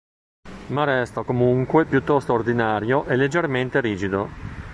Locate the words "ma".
0.69-0.83